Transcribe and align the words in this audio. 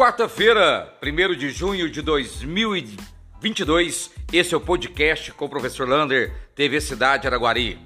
Quarta-feira, 0.00 0.96
1 1.02 1.36
de 1.36 1.50
junho 1.50 1.90
de 1.90 2.00
2022, 2.00 4.10
esse 4.32 4.54
é 4.54 4.56
o 4.56 4.60
podcast 4.60 5.30
com 5.32 5.44
o 5.44 5.48
professor 5.50 5.86
Lander, 5.86 6.34
TV 6.54 6.80
Cidade 6.80 7.26
Araguari. 7.26 7.78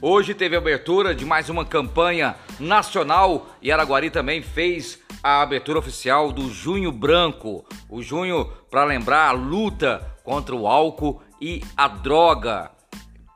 Hoje 0.00 0.32
teve 0.32 0.56
a 0.56 0.60
abertura 0.60 1.14
de 1.14 1.26
mais 1.26 1.50
uma 1.50 1.66
campanha 1.66 2.36
nacional 2.58 3.54
e 3.60 3.70
Araguari 3.70 4.08
também 4.08 4.40
fez 4.40 4.98
a 5.22 5.42
abertura 5.42 5.78
oficial 5.78 6.32
do 6.32 6.48
Junho 6.48 6.90
Branco. 6.90 7.66
O 7.86 8.02
junho 8.02 8.46
para 8.70 8.84
lembrar 8.84 9.28
a 9.28 9.32
luta 9.32 10.16
contra 10.24 10.56
o 10.56 10.66
álcool 10.66 11.22
e 11.38 11.62
a 11.76 11.86
droga, 11.86 12.70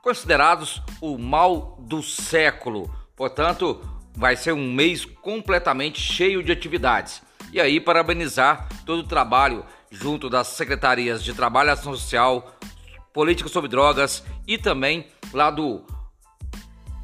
considerados 0.01 0.81
o 0.99 1.19
mal 1.19 1.77
do 1.81 2.01
século. 2.01 2.91
Portanto, 3.15 3.79
vai 4.15 4.35
ser 4.35 4.53
um 4.53 4.73
mês 4.73 5.05
completamente 5.05 6.01
cheio 6.01 6.41
de 6.41 6.51
atividades. 6.51 7.21
E 7.53 7.61
aí, 7.61 7.79
parabenizar 7.79 8.67
todo 8.83 9.01
o 9.01 9.07
trabalho 9.07 9.63
junto 9.91 10.27
das 10.27 10.47
secretarias 10.47 11.23
de 11.23 11.35
Trabalho 11.35 11.71
Ação 11.71 11.93
Social, 11.93 12.57
Política 13.13 13.47
sobre 13.47 13.69
Drogas 13.69 14.23
e 14.47 14.57
também 14.57 15.05
lá 15.31 15.51
do 15.51 15.85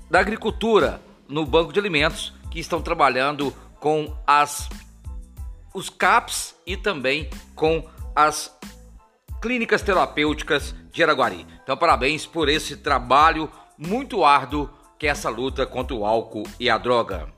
da 0.10 0.20
Agricultura 0.20 1.00
no 1.28 1.46
Banco 1.46 1.72
de 1.72 1.80
Alimentos 1.80 2.34
que 2.50 2.60
estão 2.60 2.82
trabalhando 2.82 3.54
com 3.80 4.12
as 4.26 4.68
os 5.72 5.88
CAPs 5.88 6.56
e 6.66 6.76
também 6.76 7.30
com 7.54 7.88
as 8.16 8.52
clínicas 9.40 9.84
terapêuticas 9.84 10.74
de 10.92 11.04
Araguari. 11.04 11.46
Então, 11.62 11.78
parabéns 11.78 12.26
por 12.26 12.50
esse 12.50 12.76
trabalho 12.76 13.52
muito 13.78 14.26
árduo 14.26 14.68
que 14.98 15.06
é 15.06 15.12
essa 15.12 15.30
luta 15.30 15.68
contra 15.68 15.96
o 15.96 16.04
álcool 16.04 16.48
e 16.60 16.72
a 16.72 16.78
droga. 16.80 17.32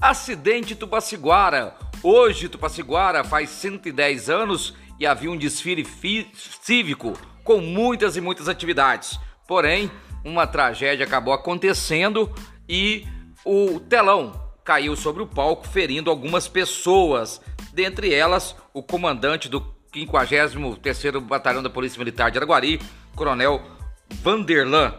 Acidente 0.00 0.76
Tupaciguara. 0.76 1.74
Hoje, 2.08 2.48
Tupaciguara 2.48 3.24
faz 3.24 3.50
110 3.50 4.30
anos 4.30 4.76
e 4.96 5.04
havia 5.04 5.28
um 5.28 5.36
desfile 5.36 5.84
cívico 6.62 7.14
com 7.42 7.60
muitas 7.60 8.16
e 8.16 8.20
muitas 8.20 8.48
atividades. 8.48 9.18
Porém, 9.44 9.90
uma 10.24 10.46
tragédia 10.46 11.04
acabou 11.04 11.34
acontecendo 11.34 12.32
e 12.68 13.04
o 13.44 13.80
telão 13.80 14.40
caiu 14.62 14.94
sobre 14.94 15.20
o 15.20 15.26
palco, 15.26 15.66
ferindo 15.66 16.08
algumas 16.08 16.46
pessoas, 16.46 17.40
dentre 17.72 18.14
elas 18.14 18.54
o 18.72 18.84
comandante 18.84 19.48
do 19.48 19.60
53º 19.92 21.18
Batalhão 21.18 21.60
da 21.60 21.68
Polícia 21.68 21.98
Militar 21.98 22.30
de 22.30 22.38
Araguari, 22.38 22.80
Coronel 23.16 23.60
Vanderlan. 24.22 24.94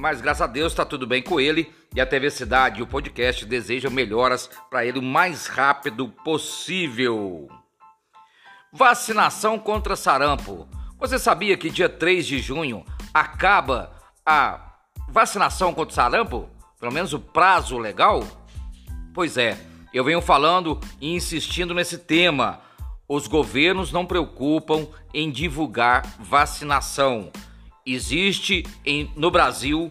Mas 0.00 0.22
graças 0.22 0.40
a 0.40 0.46
Deus 0.46 0.72
está 0.72 0.82
tudo 0.82 1.06
bem 1.06 1.22
com 1.22 1.38
ele 1.38 1.70
e 1.94 2.00
a 2.00 2.06
TV 2.06 2.30
Cidade 2.30 2.80
e 2.80 2.82
o 2.82 2.86
podcast 2.86 3.44
desejam 3.44 3.90
melhoras 3.90 4.48
para 4.70 4.82
ele 4.82 4.98
o 4.98 5.02
mais 5.02 5.46
rápido 5.46 6.08
possível. 6.08 7.50
Vacinação 8.72 9.58
contra 9.58 9.94
sarampo. 9.94 10.66
Você 10.98 11.18
sabia 11.18 11.54
que 11.54 11.68
dia 11.68 11.86
3 11.86 12.26
de 12.26 12.38
junho 12.38 12.82
acaba 13.12 13.92
a 14.24 14.72
vacinação 15.06 15.74
contra 15.74 15.94
sarampo? 15.94 16.48
Pelo 16.80 16.94
menos 16.94 17.12
o 17.12 17.20
prazo 17.20 17.76
legal? 17.76 18.26
Pois 19.12 19.36
é, 19.36 19.58
eu 19.92 20.02
venho 20.02 20.22
falando 20.22 20.80
e 20.98 21.14
insistindo 21.14 21.74
nesse 21.74 21.98
tema. 21.98 22.62
Os 23.06 23.26
governos 23.26 23.92
não 23.92 24.06
preocupam 24.06 24.88
em 25.12 25.30
divulgar 25.30 26.06
vacinação. 26.18 27.30
Existe 27.84 28.64
em, 28.84 29.10
no 29.16 29.30
Brasil 29.30 29.90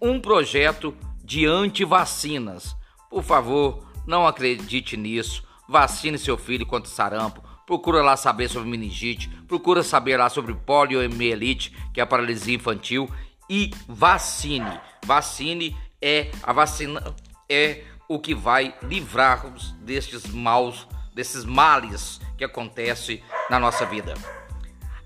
um 0.00 0.20
projeto 0.20 0.96
de 1.24 1.46
antivacinas. 1.46 2.76
Por 3.08 3.22
favor, 3.22 3.86
não 4.06 4.26
acredite 4.26 4.96
nisso. 4.96 5.44
Vacine 5.68 6.18
seu 6.18 6.36
filho 6.36 6.66
contra 6.66 6.90
sarampo. 6.90 7.42
Procura 7.66 8.02
lá 8.02 8.16
saber 8.16 8.48
sobre 8.48 8.68
meningite, 8.68 9.28
procura 9.46 9.82
saber 9.82 10.16
lá 10.16 10.28
sobre 10.28 10.52
poliomielite, 10.52 11.72
que 11.94 12.00
é 12.00 12.02
a 12.02 12.06
paralisia 12.06 12.56
infantil 12.56 13.08
e 13.48 13.70
vacine. 13.88 14.80
Vacine 15.06 15.76
é 16.00 16.30
a 16.42 16.52
vacina 16.52 17.14
é 17.48 17.84
o 18.08 18.18
que 18.18 18.34
vai 18.34 18.74
livrar-nos 18.82 19.72
destes 19.72 20.26
maus, 20.26 20.86
desses 21.14 21.44
males 21.44 22.20
que 22.36 22.44
acontece 22.44 23.22
na 23.48 23.58
nossa 23.58 23.86
vida. 23.86 24.14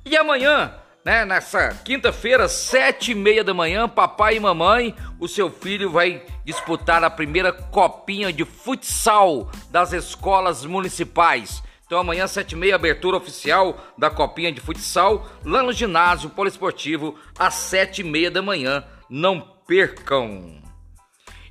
E 0.05 0.17
amanhã 0.17 0.75
né? 1.07 1.25
Nessa 1.25 1.69
quinta-feira, 1.85 2.49
sete 2.49 3.13
e 3.13 3.15
meia 3.15 3.45
da 3.45 3.55
manhã, 3.55 3.89
papai 3.89 4.39
e 4.39 4.41
mamãe, 4.41 4.93
o 5.21 5.29
seu 5.29 5.49
filho 5.49 5.89
vai 5.89 6.21
disputar 6.45 7.05
a 7.05 7.09
primeira 7.09 7.53
copinha 7.53 8.33
de 8.33 8.45
futsal 8.45 9.49
das 9.71 9.93
escolas 9.93 10.65
municipais. 10.65 11.63
Então 11.87 12.01
amanhã, 12.01 12.27
sete 12.27 12.55
e 12.55 12.57
meia, 12.57 12.75
abertura 12.75 13.17
oficial 13.17 13.79
da 13.97 14.11
copinha 14.11 14.51
de 14.51 14.61
futsal 14.61 15.29
lá 15.45 15.63
no 15.63 15.73
ginásio 15.73 16.29
poliesportivo 16.29 17.17
às 17.39 17.55
sete 17.55 18.01
e 18.01 18.05
meia 18.05 18.29
da 18.29 18.43
manhã. 18.43 18.83
Não 19.09 19.41
percam! 19.65 20.61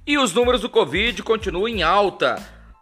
E 0.06 0.18
os 0.18 0.34
números 0.34 0.60
do 0.60 0.70
Covid 0.70 1.24
continuam 1.24 1.70
em 1.70 1.82
alta. 1.82 2.36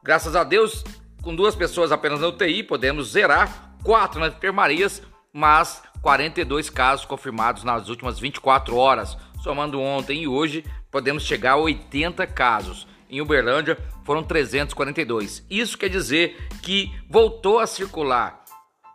Graças 0.04 0.36
a 0.36 0.44
Deus, 0.44 0.84
com 1.22 1.36
duas 1.36 1.56
pessoas 1.56 1.92
apenas 1.92 2.20
na 2.20 2.30
UTI, 2.30 2.64
podemos 2.64 3.12
zerar 3.12 3.76
quatro 3.84 4.20
nas 4.20 4.34
enfermarias, 4.34 5.04
mas 5.32 5.84
42 6.04 6.70
casos 6.70 7.06
confirmados 7.06 7.64
nas 7.64 7.88
últimas 7.88 8.20
24 8.20 8.76
horas. 8.76 9.18
Somando 9.42 9.80
ontem 9.80 10.24
e 10.24 10.28
hoje, 10.28 10.66
podemos 10.92 11.24
chegar 11.24 11.54
a 11.54 11.58
80 11.58 12.28
casos. 12.28 12.86
Em 13.10 13.22
Uberlândia 13.22 13.78
foram 14.04 14.22
342. 14.22 15.46
Isso 15.50 15.78
quer 15.78 15.88
dizer 15.88 16.50
que 16.62 16.92
voltou 17.10 17.58
a 17.58 17.66
circular 17.66 18.44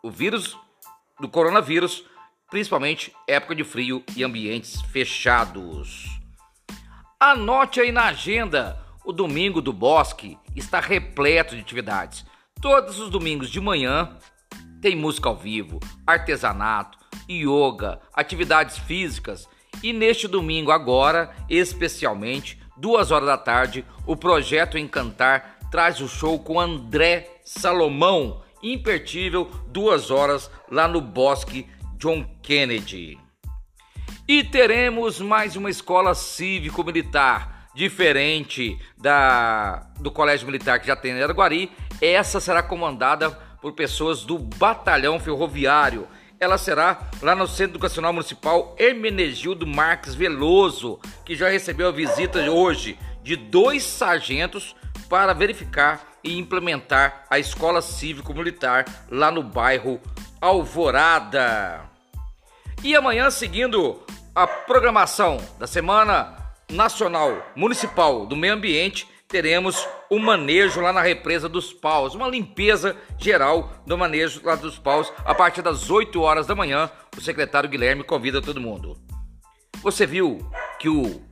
o 0.03 0.11
vírus 0.11 0.55
do 1.19 1.29
coronavírus, 1.29 2.05
principalmente 2.51 3.13
época 3.27 3.55
de 3.55 3.65
frio 3.65 4.05
e 4.15 4.23
ambientes 4.23 4.83
fechados. 4.83 6.05
Anote 7.19 7.81
aí 7.81 7.91
na 7.91 8.05
agenda: 8.05 8.79
o 9.03 9.13
domingo 9.13 9.63
do 9.63 9.73
bosque 9.73 10.37
está 10.55 10.79
repleto 10.79 11.55
de 11.55 11.63
atividades. 11.63 12.27
Todos 12.61 12.99
os 12.99 13.09
domingos 13.09 13.49
de 13.49 13.61
manhã 13.61 14.19
tem 14.81 14.95
música 14.95 15.29
ao 15.29 15.37
vivo, 15.37 15.81
artesanato, 16.07 16.98
yoga, 17.29 18.01
atividades 18.15 18.79
físicas 18.79 19.49
e 19.83 19.93
neste 19.93 20.27
domingo 20.27 20.73
agora, 20.73 21.31
especialmente, 21.49 22.61
duas 22.77 23.11
horas 23.11 23.27
da 23.27 23.39
tarde, 23.39 23.85
o 24.07 24.17
projeto 24.17 24.77
Encantar 24.77 25.59
traz 25.71 26.01
o 26.01 26.09
show 26.09 26.39
com 26.39 26.59
André 26.59 27.29
Salomão, 27.45 28.43
imperdível, 28.63 29.51
duas 29.69 30.11
horas 30.11 30.51
lá 30.71 30.89
no 30.89 31.01
Bosque 31.01 31.67
John 31.97 32.25
Kennedy. 32.43 33.19
E 34.27 34.43
teremos 34.43 35.21
mais 35.21 35.57
uma 35.57 35.71
escola 35.71 36.15
cívico-militar, 36.15 37.69
diferente 37.75 38.79
da 38.97 39.87
do 40.01 40.11
Colégio 40.11 40.47
Militar 40.47 40.81
que 40.81 40.87
já 40.87 40.97
tem 40.97 41.13
em 41.13 41.23
Araguari. 41.23 41.71
Essa 42.01 42.41
será 42.41 42.63
comandada 42.63 43.31
por 43.61 43.73
pessoas 43.73 44.25
do 44.25 44.39
Batalhão 44.39 45.19
Ferroviário 45.19 46.07
ela 46.41 46.59
será 46.59 47.09
lá 47.21 47.35
no 47.35 47.47
Centro 47.47 47.73
Educacional 47.73 48.13
Municipal 48.13 48.75
Hermenegildo 48.79 49.67
Marques 49.67 50.15
Veloso, 50.15 51.01
que 51.25 51.35
já 51.35 51.49
recebeu 51.49 51.89
a 51.89 51.93
visita 51.93 52.39
hoje 52.51 52.99
de 53.23 53.37
dois 53.37 53.83
sargentos 53.83 54.75
para 55.09 55.33
verificar 55.33 56.19
e 56.23 56.39
implementar 56.39 57.25
a 57.31 57.39
escola 57.39 57.83
cívico-militar 57.83 58.85
lá 59.11 59.31
no 59.31 59.43
bairro 59.43 60.01
Alvorada. 60.41 61.85
E 62.83 62.95
amanhã, 62.95 63.31
seguindo 63.31 64.01
a 64.35 64.47
programação 64.47 65.39
da 65.59 65.67
Semana 65.67 66.37
Nacional 66.71 67.45
Municipal 67.57 68.25
do 68.25 68.37
Meio 68.37 68.55
Ambiente, 68.55 69.09
teremos 69.27 69.87
o 70.11 70.19
manejo 70.19 70.81
lá 70.81 70.93
na 70.93 71.03
represa 71.03 71.49
dos 71.49 71.73
paus, 71.73 72.15
uma 72.15 72.29
limpeza 72.29 72.97
geral 73.19 73.73
do 73.87 73.97
manejo 73.97 74.41
lá 74.45 74.55
dos 74.55 74.79
paus 74.79 75.13
a 75.25 75.35
partir 75.35 75.63
das 75.63 75.91
8 75.91 76.21
horas 76.21 76.47
da 76.47 76.55
manhã. 76.55 76.91
O 77.17 77.21
secretário 77.21 77.69
Guilherme 77.69 78.03
convida 78.03 78.41
todo 78.41 78.61
mundo. 78.61 78.97
Você 79.83 80.07
viu 80.07 80.39
que 80.79 80.89
o 80.89 81.23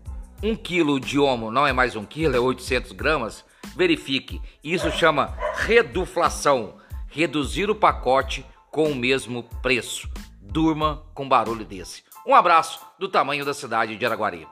1 0.43 0.57
quilo 0.57 1.01
de 1.01 1.19
homo 1.19 1.51
não 1.51 1.67
é 1.67 1.73
mais 1.73 1.97
1 1.97 2.05
quilo, 2.05 2.37
é 2.37 2.41
800 2.41 2.93
gramas? 2.93 3.45
Verifique, 3.75 4.41
isso 4.63 4.91
chama 4.91 5.37
reduflação, 5.55 6.77
reduzir 7.09 7.71
o 7.71 7.75
pacote 7.75 8.45
com 8.71 8.91
o 8.91 8.95
mesmo 8.95 9.43
preço. 9.63 10.09
Durma 10.41 11.03
com 11.15 11.29
barulho 11.29 11.65
desse. 11.65 12.03
Um 12.27 12.35
abraço 12.35 12.81
do 12.99 13.09
tamanho 13.09 13.45
da 13.45 13.55
cidade 13.55 13.97
de 13.97 14.07
Araguari. 14.07 14.47